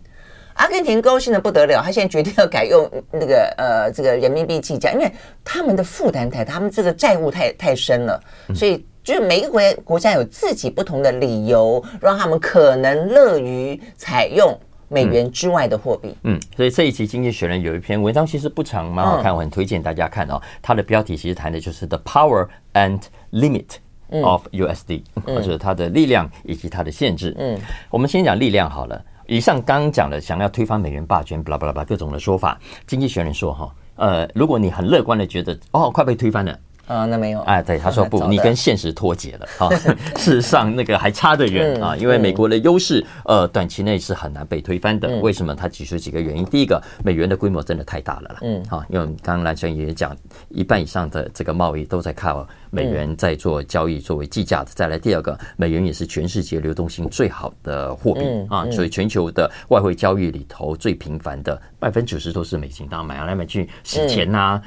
[0.53, 5.11] 阿根廷高兴的不得了，他现在决定要改用那个呃这个人民币计价，因为
[5.43, 8.17] 他们的负担太大，他们这个债务太太深了，
[8.55, 8.85] 所以。
[9.03, 16.15] 就是每一个国国家有自己不同的理由，让他们可能乐于采用美元之外的货币。
[16.23, 20.41] 嗯，所以这一期《经济学人》有一篇文章，其实不长，蛮好看，我很推荐大家看哦。
[20.61, 23.77] 它的标题其实谈的就是 “the power and limit
[24.23, 27.33] of USD”，或者它的力量以及它的限制。
[27.39, 27.57] 嗯，
[27.89, 29.03] 我们先讲力量好了。
[29.27, 36.59] 以上刚刚讲的想要推翻美元霸权，巴拉巴拉巴拉各种的说法，《经济学人》说哈，呃，如果你很乐观的觉得哦，快被推翻了。
[36.91, 39.69] 啊，那没有哎，对，他说不， 你跟现实脱节了啊。
[40.17, 45.07] 事实上，那个还差得远啊，因为美国的优势，呃，短期内是很难被推翻的。
[45.21, 45.55] 为什么？
[45.55, 46.45] 它举出几个原因。
[46.45, 50.15] 第一个，美元的规模真的太大了啦，嗯，好，因为刚刚蓝轩也讲，
[50.49, 54.71] 一半以上的这个贸易都在靠美元在做交易作为计价的。
[54.73, 64.59] 再来第二个，美元也是全世界流动性最好的货币啊，所以全球的外汇交易里头最频繁的百分之九十都是美金，当然买来买去洗钱呐、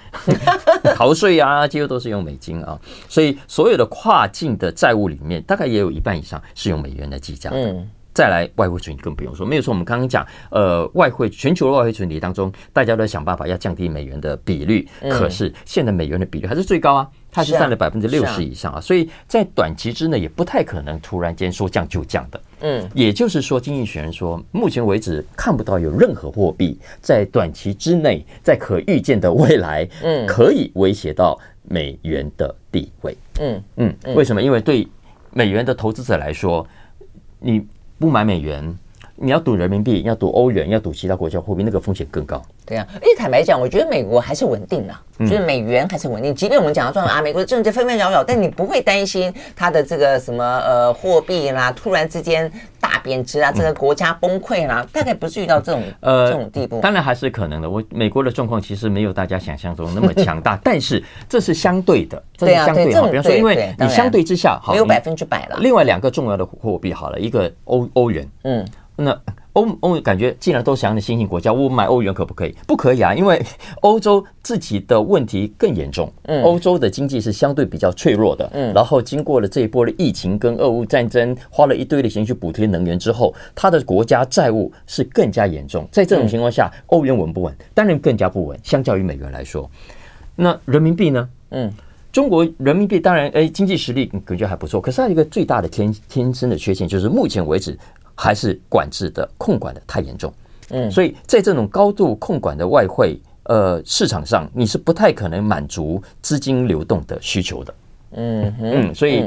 [0.95, 2.05] 逃税啊，几乎都是。
[2.05, 7.57] 用美金啊，所以所有的跨境的债务里面，大概也有一半以上是用美元来计价的。
[7.57, 9.73] 嗯，再来外汇存底更不用说，没有说。
[9.73, 17.11] 我们刚刚讲，呃，外汇全球的外汇存底当中，大家都在想办法要降低美元的比率，可是现在美元的比率还是最高啊。
[17.35, 22.41] 它是占了百分之六十以上啊，所以在短期之内也不太可能突然间说降就降的。
[22.61, 33.17] 嗯，也就是说，经济学人说，目前为止看不到有任何货币在短期之内，在可预见的未来，嗯，可以威胁到美元的地位。
[33.41, 34.41] 嗯嗯，为什么？
[34.41, 34.87] 因为对
[35.33, 36.65] 美元的投资者来说，
[37.41, 37.67] 你
[37.99, 38.79] 不买美元。
[39.17, 42.43] 你要赌人民币，要赌欧元，要赌其他国家货币，那个风险更高。
[42.67, 46.35] 对啊，而且坦白讲，我觉得美国还是稳定的，就是美元还是稳定。
[46.35, 52.51] 即便我们讲到说啊，美国的政治纷纷扰扰，但你不会担心它的这个什么呃货币啦，突然之间
[52.81, 56.81] 大贬值啊，这个国家崩溃啦，大概不至于到这种呃这种地步。
[56.81, 57.69] 当然还是可能的。
[57.69, 63.11] 我美国的状况其实没有大家想象中那么强大， 但是这是相对的，这是相对的。
[63.11, 65.59] 比方说，因为你相对之下，好，没有百分之百了。
[65.61, 68.67] 另外两个重要的货币好了，一个欧欧元，嗯。
[68.97, 69.19] 那
[69.55, 72.55] 欧欧感觉既然都想你新兴国家，我买欧元可不可以？
[72.67, 73.41] 不可以啊，因为
[73.83, 76.13] 欧洲自己的问题更严重。
[76.25, 78.49] 嗯，欧洲的经济是相对比较脆弱的。
[78.53, 85.87] 嗯，然后经过了这一波的疫情跟俄乌战争，花了一堆的钱去补贴能源之后，它的国家债务是更加严重。
[85.93, 87.57] 在这种情况下，欧元稳不稳？
[87.73, 88.59] 当然更加不稳。
[88.63, 89.71] 相较于美元来说，
[90.35, 91.29] 那人民币呢？
[91.51, 91.73] 嗯，
[92.11, 97.79] 中国人民币当然诶，经济实力感觉还不错，可是它有一个最大的天天生的缺陷，就是目前为止。
[98.15, 100.33] 还是管制的控管的太严重，
[100.71, 107.75] 嗯，所以在这种高度控管的外汇呃市场上，你是不太可能满足资金流动的需求的，
[108.13, 109.25] 嗯嗯，所以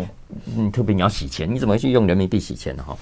[0.58, 2.84] 嗯，特别你要洗钱，你怎么会去用人民币洗钱呢？
[2.88, 2.98] 哈，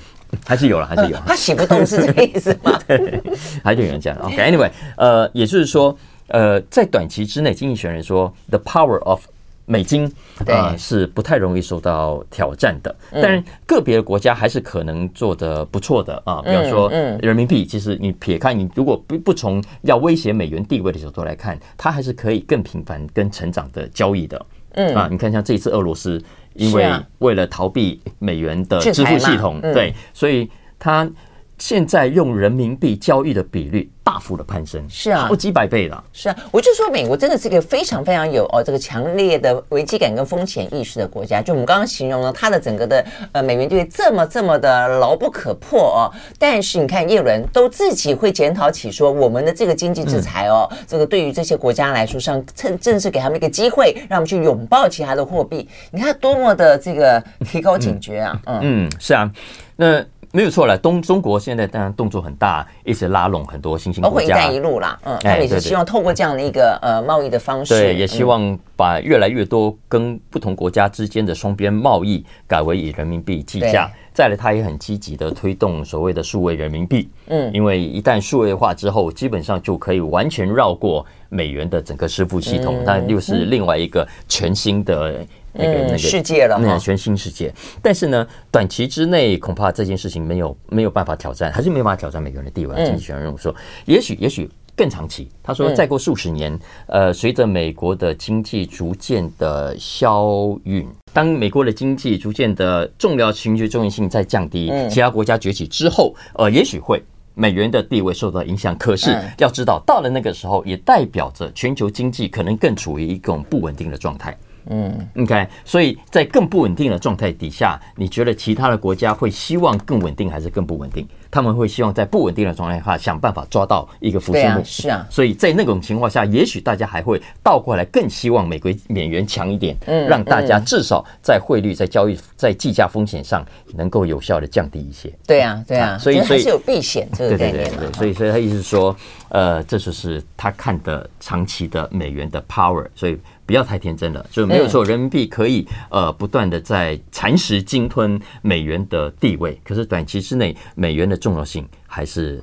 [0.45, 2.79] 还是有了，还是有，他洗不动是这个意思吗？
[2.87, 3.21] 对，
[3.63, 4.19] 还是有人这样。
[4.19, 5.95] OK，Anyway，呃，也就是说，
[6.27, 9.23] 呃，在短期之内，经济学人说，the power of
[9.65, 10.11] 美金
[10.47, 16.41] 啊是不太容易受到挑战的，但是个别的国家还是可能做得不错的啊。
[16.43, 16.89] 比方说，
[17.21, 24.45] 人民币其实你撇开你如果不不从要威胁美元地位的角度来看，它还是可以更频繁跟成长的交易的。
[24.73, 26.21] 嗯啊，你看像这一次俄罗斯，
[26.53, 31.09] 因为为了逃避美元的支付系统，对，所以它。
[31.57, 36.03] 现在用人民币交易的比率大幅的攀升，是啊，好几百倍了。
[36.11, 41.41] 是啊，我就说美国真的是一个非常非常有哦这个强烈的危机感跟风险意识的国家。
[41.41, 55.67] 就我们刚刚形容了它的整个的呃美元地位这么这么的牢不可破哦，但是你看叶伦都自己会检讨起说我们的这个经济制裁哦，嗯、这个对于这些国家来说上趁正是给他们一个机会，让我们去拥抱其他的货币。
[55.91, 58.39] 你看多么的这个提高警觉啊！
[58.45, 59.31] 嗯嗯，嗯，是啊，
[59.77, 60.05] 那。
[60.35, 73.89] 没有错了，东中国现在当然动作很大，一直拉拢很多新兴国家，包括“一带一路”啦，嗯，他们也是希望透过这样的一个呃贸易的方式，对，也希望把越来越多跟不同国家之间的双边贸易改为以人民币计价。
[74.13, 85.25] 再来，他也很积极的推动所谓的数位人民币，嗯，因为一旦数位化之后，基本上就可以完全绕过美元的整个支付系统，但又是另外一个全新的。
[85.57, 87.53] 那个那个世界了，那全新世界。
[87.81, 92.75] 但是呢，短期之内恐怕这件事情没有没有办法挑战，还是没有办法挑战美元的地位。
[92.85, 93.53] 经济学人说，
[93.85, 95.29] 也许也许更长期。
[95.41, 107.01] 他说，再过数十年，呃，随着美国的经济逐渐的消陨，当美国的经济逐渐的重要情绪重要性在降低，其他国家崛起之后，呃，也许会
[107.33, 108.77] 美元的地位受到影响。
[108.77, 114.37] 可是要知道，到了那个时候，也代表着全球经济可能更处于一种不稳定的状态。
[114.67, 121.07] 嗯，OK，所以在更不稳定的状态底下，你觉得其他的国家会希望更稳定还是更不稳定？
[121.35, 124.39] 他们会希望在不稳定的状态下想办法抓到一个复苏。
[124.63, 135.11] 是啊，所以在那种情况下，也许大家还会倒过来更希望美国美元强一点，嗯，让大家至少在汇率、在交易、在计价风险上能够有效的降低一些。
[135.27, 137.91] 对啊，对啊，所以所以是有避险这个概念对。
[137.91, 138.95] 所以所以他意思是说，
[139.27, 143.19] 呃，这就是他看的长期的美元的 power，所以。
[143.47, 152.39] 不要太天真了，就没有说，人民币可以呃不断的在蚕食鲸吞美元的地位，可是短期之内美元的重要性还是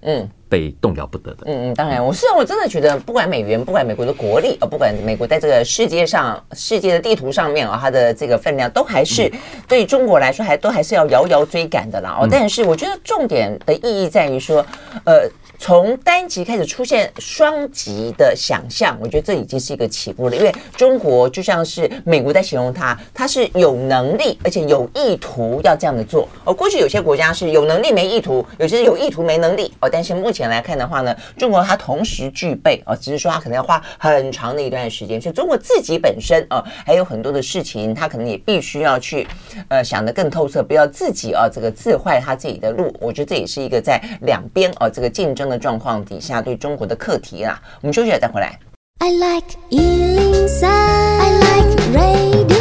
[0.00, 1.44] 嗯被动摇不得的。
[1.46, 9.30] 嗯嗯，当然，我是我真的觉得，不管美元，不管美国的国力，啊，不管美国在这个世界上世界的地图上面啊，它的这个分量都还是
[9.68, 12.18] 对中国来说还都还是要遥遥追赶的啦。
[12.20, 14.66] 哦，但是我觉得重点的意义在于说，
[15.04, 15.30] 呃。
[15.58, 20.36] 从单极开始出现双极的想象，我觉得这已经是一个起步了。
[20.36, 26.28] 因为中国就像是美国在形容它，它是有能力而且有意图要这样的做。
[26.44, 29.72] 哦过去有些国家是有能力没意图，有些有意图没能力。
[29.80, 35.20] 哦，但是目前来看的话呢，中国它同时具备哦，只是说它可能要花很长的一段时间。
[35.20, 39.26] 所以中国自己本身哦，还有很多的事情，它可能也必须要去
[39.68, 42.94] 呃想得更透彻，不要自己啊这个自坏他自己的路。
[43.00, 45.43] 我觉得这也是一个在两边哦这个竞争。
[45.48, 48.58] 的状况底下，对中国的课题啦，我们休息了再回来。
[48.98, 52.53] I like 103, I like radio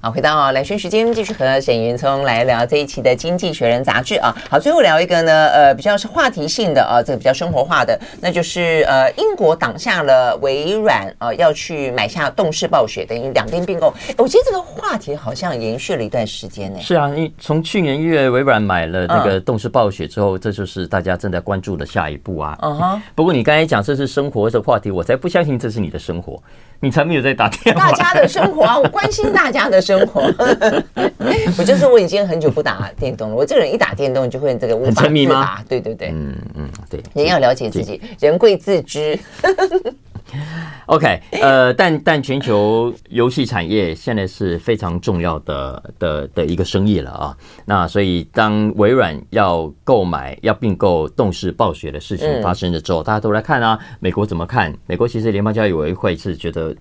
[0.00, 4.32] 好，回到兰萱时间，继续和沈云聪来聊这一期的《经济学人》杂志啊。
[4.48, 13.92] 好，最后聊一个呢，呃，比较是话题性的啊，这个比较生活化的，那就是呃，英国挡下了微软啊，要去买下动视暴雪，等于两边并购。
[14.18, 16.78] 我记得这个话题好像延续了一段时间呢。
[16.80, 22.56] 是啊，因从去年一月微软买了那个动视暴雪之后，这就是大家正在关注的下一步啊。
[22.62, 23.02] 嗯哼。
[23.14, 26.40] 不过你刚才讲这是生活的话题，我才不相信这是你的生活。
[26.78, 27.90] 你才没有在打电话。
[27.90, 30.22] 大家的生活啊，我关心大家的生活。
[31.56, 33.36] 我就说我已经很久不打电动了。
[33.36, 35.02] 我这个人一打电动就会这个无法自拔。
[35.02, 35.58] 沉迷吗？
[35.68, 37.00] 对对对，嗯嗯，对。
[37.14, 39.16] 人要了解自己，人贵自知。
[40.86, 47.36] OK，呃，但但全球游戏产业现在是非常重要的的的一个生意了啊。
[47.64, 54.76] 那所以当微软要购买、要并购动视暴雪的事情发生了之后，大家都来看啊，美国怎么看？
[54.86, 56.74] 美国其实联邦交易委员会是觉得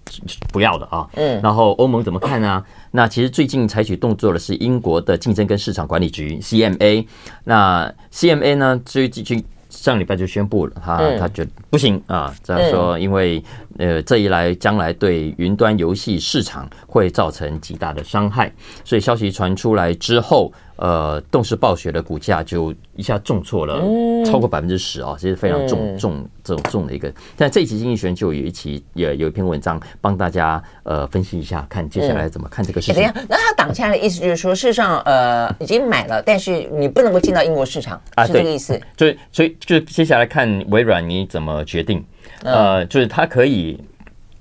[0.51, 1.07] 不要的啊。
[1.13, 1.39] 嗯。
[1.41, 2.63] 然后欧盟怎么看呢？
[2.91, 7.05] 那其实最近采取动作的是英国的竞争跟市场管理局 CMA。
[7.43, 9.43] 那 CMA 呢，最近。
[9.75, 13.43] 上礼拜就宣布了，他他觉得不行啊，这样说，因为
[13.77, 18.51] 呃，这一来将来对云端游戏市场会造成极大的伤害，
[18.83, 20.51] 所以消息传出来之后。
[20.77, 23.79] 呃，动视暴雪的股价就一下重挫了
[24.25, 27.09] 超过百分之十啊，这是非常重重这种重的一个。
[27.37, 33.09] 但这一期经济学人就有一期也有一篇文章帮大家呃分析一下，看接下来怎么看这个事情。
[33.29, 38.79] 那他挡下来的意思就是说，事实上呃已经买了，但是你不能够进到英国市场，啊是这个意思。
[38.97, 42.05] 所以所以就接下来看微软你怎么决定？
[42.43, 43.79] 呃，就是它可以。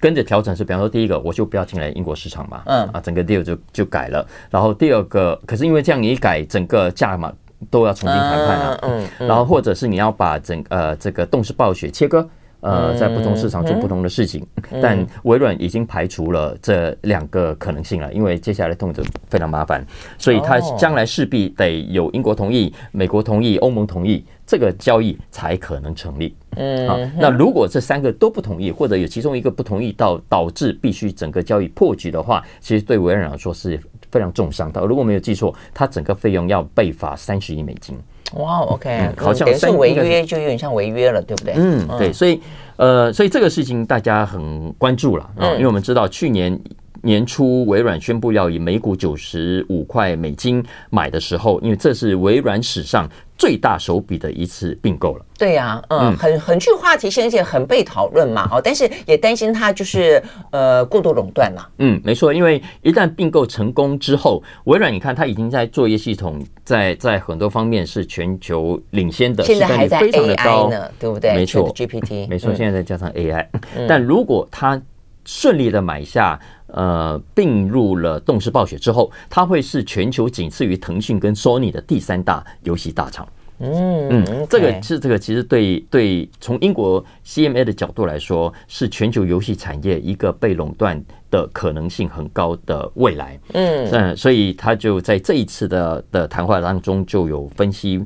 [0.01, 4.27] 跟着调整是，比方说，第一个我就不要进来英国市场嘛，嗯啊，整个 deal 就就改了。
[4.51, 7.33] 然后第二个，可是因为这样你一改，整个价码
[7.71, 12.29] 都要重新谈判啊，嗯，然后或者是你要把整呃这个动视暴雪切割，
[12.65, 14.45] 呃，在不同市场做不同的事情。
[14.83, 19.85] 但微软已经排除了这两个可能性了，因为接下来动作非常麻烦，
[20.19, 24.25] 所以它将来势必得有英国同意、美国同意、欧盟同意。
[24.47, 26.37] 这个交易才可能成立。
[26.57, 34.85] 嗯，好，那如果这三个都不同意，或者有其中一个不同意，到导致必须整个交易破局的话，其实对微软来说是非常重伤的。
[34.85, 37.97] 如果没有记错，它整个费用要被罚三十亿美金。
[38.35, 41.55] 哇，OK，好像是违约，就有点像违约了，对不对？
[41.57, 42.41] 嗯，对，所以
[42.77, 46.59] 呃，所以这个事情大家很关注了啊，因为我们知道去年
[47.03, 55.25] 年初微软宣布要以每股九十五块美金买的时候，因为这是微软史上最大手笔的一次并购了。
[55.37, 58.49] 对呀、啊，嗯，很很具话题性，而且很被讨论嘛。
[58.53, 61.67] 哦，但是也担心它就是呃过度垄断嘛。
[61.79, 71.35] 嗯，没错，因为一旦并购成功之后，微软你看它已经在作业系统在在很多方面是全球领先的，现在还在非常的高 AI 呢，对不对？
[71.35, 73.47] 没错，GPT，没错，现在再加上 AI，、
[73.77, 74.81] 嗯、但如果它
[75.25, 83.27] 顺利的买下，呃，并入了动视暴雪之后，它会是全球仅次于腾讯跟 Sony 的第三大游戏大厂。
[83.61, 91.01] 嗯嗯，这个是这个其实对对，从英国 CMA 的角度来说，是全球游戏产业一个被垄断
[91.31, 93.39] 的可能性很高的未来。
[93.53, 98.05] 嗯嗯，所以他就在这一次的的谈话当中就有分析，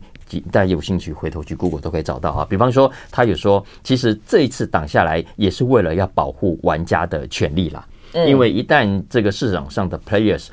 [0.51, 2.47] 大家有兴趣回头去 Google 都可以找到啊。
[2.49, 7.87] 比方说，他有说，其实这一次挡下来也是为了要保护玩家的权利啦。
[8.27, 10.47] 因为一旦这个市场上的 players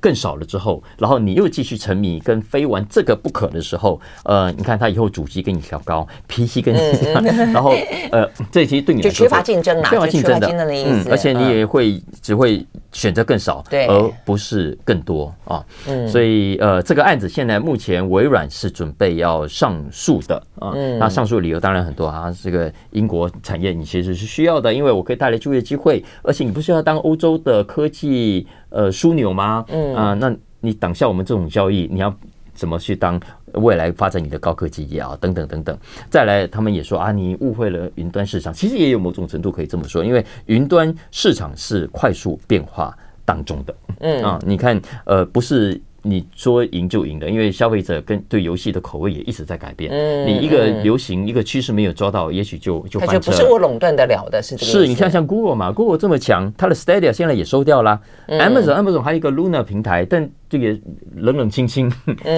[0.00, 7.20] 更少了之后，然后你又继续沉迷跟非玩这个不可的时候，呃，你看他以后主机给你调高，PC 跟你调，
[7.52, 7.74] 然后
[8.10, 15.64] 呃，这其实对你就缺乏竞争啦，缺乏竞争的，的意思，嗯，而且你也会只会选择更少，对，而不是更多啊。
[15.86, 20.72] 嗯，所以呃，这个案子现在目前微软是准备要上诉的啊。
[20.74, 28.46] 嗯，那上诉的理由当然很多啊，这个英国产业你其实是需要的，因为我可以带来就业机会，而且你不需要当欧洲的科技。
[28.70, 29.64] 呃，枢纽吗？
[29.68, 32.14] 嗯啊、呃，那你挡下我们这种交易，你要
[32.54, 33.20] 怎么去当
[33.52, 35.16] 未来发展你的高科技业啊？
[35.20, 35.76] 等等等等。
[36.08, 38.52] 再来，他们也说啊，你误会了云端市场。
[38.52, 43.74] 其实也有某种程度可以这么说，因为云端市场是快速变化当中的。
[44.00, 45.80] 嗯啊，你看，呃，不是。
[46.02, 49.90] 你说赢就赢的，因为消费者跟对游戏的口味也一直在改变。
[49.92, 53.20] 嗯，你一个流行、一个趋势没有抓到，也许就就翻车了。
[53.20, 54.72] 它就不是我垄断得了的，是这个。
[54.72, 58.00] 是你看像 Google 嘛，Google 这么强，它的 Stadia 现在也收掉了。
[58.28, 60.78] Amazon，Amazon 还有一个 Luna 平台，但这个
[61.16, 61.92] 冷冷清清，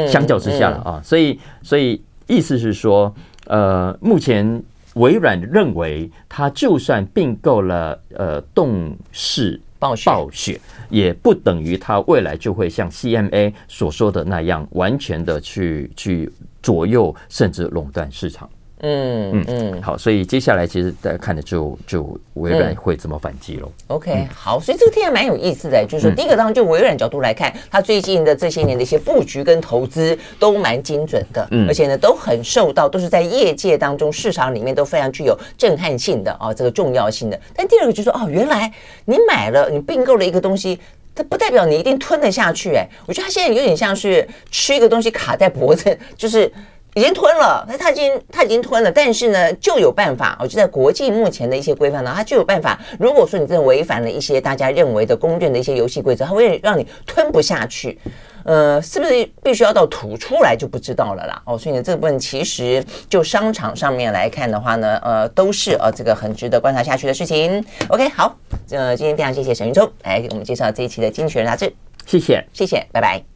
[0.09, 1.01] 相较之下了啊。
[1.05, 3.15] 所以，所以意思是说，
[3.47, 4.63] 呃，目前
[4.95, 9.61] 微软认为，它就算并购了呃动视。
[9.83, 16.31] 暴雪，也不等于它未来就会像 CMA 所说的那样，完全的去去
[16.63, 18.49] 左右甚至垄断市场。
[18.83, 23.71] 嗯嗯嗯，好，所以接下来其实大家看的就就微软会怎么反击喽。
[23.87, 37.41] OK，好，所以这个听起来蛮有意思的，就是说第一个当然就微软角度来看，它最近的这些年的一些布局跟投资都蛮精准的，嗯，而且呢都很受到，都是在业界当中市场里面都非常具有震撼性的啊，这个重要性的。
[37.55, 38.73] 但第二个就是说，哦，原来
[39.05, 40.81] 你买了你并购了一个东西，
[41.15, 46.53] 它不代表你一定吞得下去，哎，我觉得它现在有点像是吃一个东西卡在脖子，就是。
[46.95, 50.37] 已经吞了，那他已经他已经吞了，但是呢，就有办法。
[50.41, 52.79] 我觉得在国际目前的一些规范呢，他就有办法。
[52.99, 57.99] 如果说你真的违反了一些大家认为的公认的一些游戏规则，它会让你吞不下去。
[58.45, 61.41] 呃，是不是必须要到吐出来就不知道了啦？
[61.47, 67.65] 哦，所以呢，这部分其实就商场上面来看的话呢，呃，都是呃这个很值得观察下去的事情。
[67.89, 68.37] OK，好，
[68.71, 71.73] 呃，今天非常谢谢沈云聪来给我们介绍这一期的《经济学人》杂志。
[72.05, 73.32] 谢谢，谢谢，拜拜。